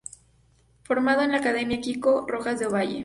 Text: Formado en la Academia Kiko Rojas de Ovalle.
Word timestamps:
Formado 0.81 1.21
en 1.21 1.31
la 1.33 1.37
Academia 1.37 1.79
Kiko 1.79 2.25
Rojas 2.27 2.57
de 2.57 2.65
Ovalle. 2.65 2.99